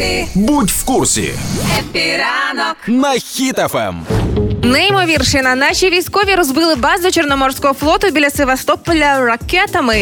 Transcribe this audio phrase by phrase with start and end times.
[0.00, 1.34] Happy, Будь в курсі
[1.78, 2.76] Happy ранок.
[2.86, 3.20] на Ем.
[3.20, 3.94] Хіт-ФМ.
[4.66, 5.54] Неймовіршина.
[5.54, 9.98] Наші військові розбили базу Чорноморського флоту біля Севастополя ракетами.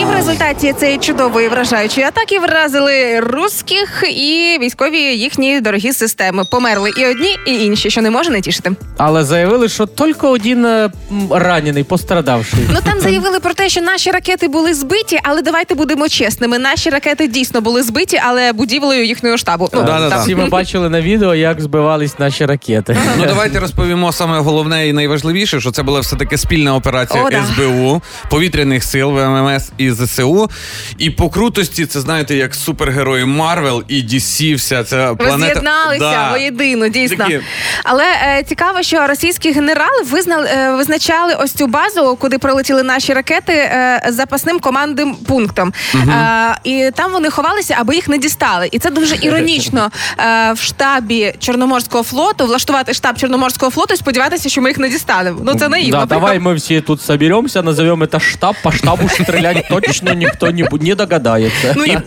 [0.00, 6.44] І в результаті цієї чудової вражаючої атаки вразили русських і військові їхні дорогі системи.
[6.50, 8.70] Померли і одні, і інші, що не може не тішити.
[8.96, 12.58] Але заявили, що тільки один е, м, раненый, пострадавший.
[12.72, 16.58] Ну там заявили про те, що наші ракети були збиті, але давайте будемо чесними.
[16.58, 19.68] Наші ракети дійсно були збиті, але будівлею їхнього штабу.
[19.72, 20.10] Ну, Да-да-да.
[20.10, 20.22] там.
[20.22, 22.96] Всі ми бачили на відео, як збивались наші ракети.
[23.18, 27.30] Ну давайте розповімо саме головне і найважливіше, що це була все таки спільна операція О,
[27.30, 27.44] да.
[27.44, 30.50] СБУ, повітряних сил ВМС і ЗСУ.
[30.98, 35.52] І по крутості це знаєте, як супергерої Марвел і DC, вся ця планета.
[35.52, 36.30] з'єдналися Да.
[36.30, 37.16] воєдино, дійсно.
[37.16, 37.40] Такі.
[37.84, 43.12] Але е, цікаво, що російські генерали визнали, е, визначали ось цю базу, куди прилетіли наші
[43.14, 45.72] ракети, е, запасним командним пунктом.
[45.94, 48.68] Е, і там вони ховалися, аби їх не дістали.
[48.72, 54.62] І це дуже іронічно е, в штабі Чорноморського флоту влаштувати штаб Чорноморського флоту сподіватися, що
[54.62, 55.40] ми їх не дістанемо.
[55.44, 56.00] Ну це наївно.
[56.00, 60.68] Да, давай мы все тут соберемся, назовем это штаб, по штабу стрелять точно никто не,
[60.80, 61.74] не догадается.
[61.76, 61.98] Ну, і,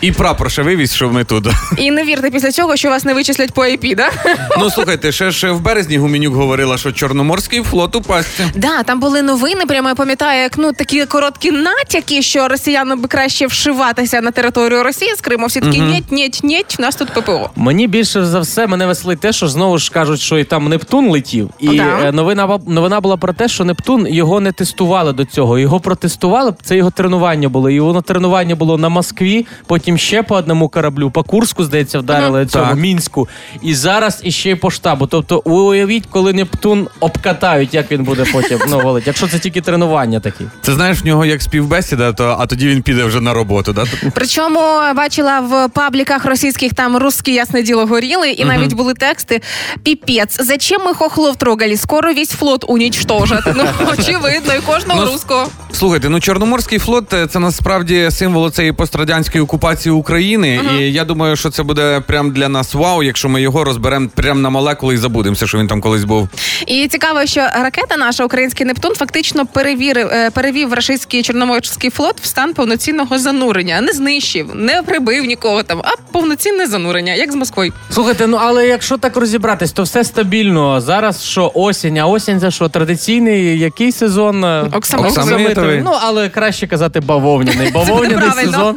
[0.00, 1.46] І прапор ще вивіз, що ми тут.
[1.76, 4.10] і не вірте після цього, що вас не вичислять по IP, да?
[4.58, 8.44] ну слухайте, ще ж в березні Гуменюк говорила, що Чорноморський флот у пастці.
[8.54, 9.66] Да, там були новини.
[9.66, 14.82] Прямо я пам'ятаю, як ну такі короткі натяки, що росіянам би краще вшиватися на територію
[14.82, 15.46] Росії з Криму.
[15.46, 17.50] Всі такі нєть, нєть, нєть, у нас тут ППО.
[17.56, 21.10] Мені більше за все мене веселить те, що знову ж кажуть, що і там Нептун
[21.10, 21.50] летів.
[21.58, 22.00] І да.
[22.02, 25.58] е, новина, новина була про те, що Нептун його не тестували до цього.
[25.58, 26.54] Його протестували.
[26.62, 27.70] Це його тренування було.
[27.70, 32.46] І воно тренування було на Москві, потім ще по одному кораблю, по Курську, здається, вдарили
[32.46, 32.76] цьому Так.
[32.76, 33.28] мінську.
[33.62, 35.06] І зараз іще й по штабу.
[35.06, 39.06] Тобто, уявіть, коли Нептун обкатають, як він буде потім ну, валить.
[39.06, 40.44] Якщо це тільки тренування такі.
[40.62, 43.72] Це знаєш в нього як співбесіда, то а тоді він піде вже на роботу.
[43.72, 43.84] Да?
[44.14, 44.60] Причому
[44.96, 49.42] бачила в пабліках російських там русські ясне діло горіли, і навіть були тексти
[49.82, 51.76] Піпець, зачем ми хохлов трогали?
[51.76, 53.44] Скоро весь флот унічтожать.
[53.56, 55.46] Ну очевидно, і кожного Ну, руського.
[55.72, 60.60] Слухайте, ну Чорноморський флот е, це насправді символ цієї пострадянської окупації України.
[60.78, 64.42] І я думаю, що це буде прям для нас вау, якщо ми його розберемо прям
[64.42, 66.28] на молекули і забудемося, що він там колись був.
[66.66, 72.26] І цікаво, що ракета наша, український Нептун, фактично перевірив е, перевів російський чорноморський флот в
[72.26, 73.80] стан повноцінного занурення.
[73.80, 77.72] Не знищив, не прибив нікого там, а повноцінне занурення, як з Москвою.
[77.90, 80.80] Слухайте, ну але якщо так розібратись, то все стабільно.
[80.80, 84.44] Зараз що осінь, а осінь це що традиційний який сезон?
[84.44, 85.22] Е, Оксамитовий.
[85.24, 85.82] Оксамитовий.
[85.84, 87.70] Ну але краще казати бавовняний.
[87.70, 88.76] Бавовняний сезон.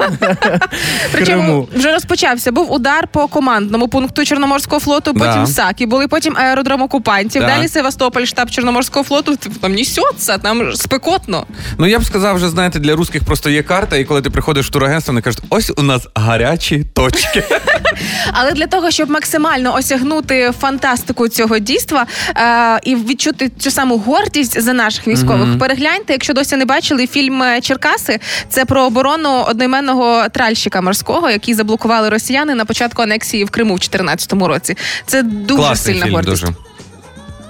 [1.11, 2.51] Причому вже розпочався.
[2.51, 7.41] Був удар по командному пункту Чорноморського флоту, потім САКі, були потім аеродром окупантів.
[7.41, 9.35] Далі Севастополь, штаб Чорноморського флоту.
[9.61, 11.45] Там несеться, там спекотно.
[11.77, 14.67] Ну я б сказав, вже знаєте, для русських просто є карта, і коли ти приходиш
[14.67, 17.43] в турагентство, вони кажуть, ось у нас гарячі точки.
[18.33, 22.05] Але для того, щоб максимально осягнути фантастику цього дійства
[22.37, 27.43] е, і відчути цю саму гордість за наших військових, перегляньте, якщо досі не бачили фільм
[27.43, 28.19] е, Черкаси.
[28.49, 33.77] Це про оборону одноіменного тральщика морського, який заблокували росіяни на початку анексії в Криму в
[33.79, 34.77] 2014 році.
[35.05, 36.41] Це дуже Класний сильна фільм, гордість.
[36.43, 36.53] дуже.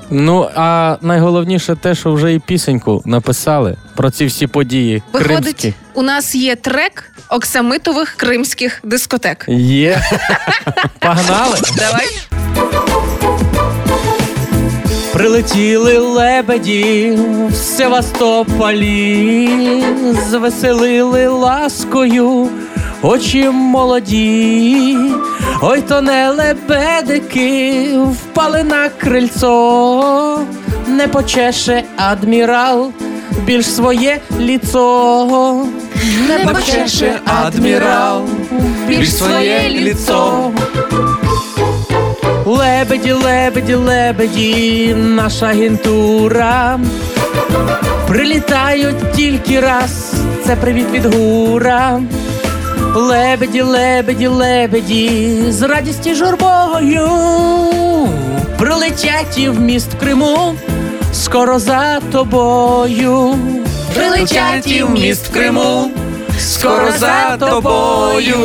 [0.09, 5.73] Ну а найголовніше те, що вже і пісеньку написали про ці всі події Виходить, кримські.
[5.93, 9.45] у нас є трек оксамитових кримських дискотек.
[9.49, 10.01] Є.
[10.99, 11.57] Погнали.
[11.77, 12.07] Давай.
[15.23, 17.17] Прилетіли лебеді
[17.51, 19.49] в Севастополі,
[20.29, 22.49] звеселили ласкою
[23.01, 24.97] очі молоді,
[25.61, 30.39] ой то не лебедики впали на крильцо,
[30.87, 32.91] не почеше адмірал
[33.45, 35.65] більш своє ліцо,
[36.27, 38.21] не почеше адмірал
[38.87, 40.51] більш своє ліцо.
[42.53, 46.79] Лебеді, лебеді, лебеді, наша агентура.
[48.07, 50.13] Прилітають тільки раз,
[50.45, 51.99] це привіт від гура.
[52.95, 57.09] Лебеді, лебеді, лебеді, з радістю журбою.
[58.57, 60.55] Прилетять і в міст в Криму,
[61.13, 63.35] скоро за тобою.
[63.95, 65.91] Прилетять і в міст в Криму,
[66.39, 68.37] скоро за тобою.